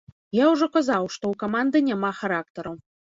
[0.37, 2.73] Я ўжо казаў, што ў каманды няма характару.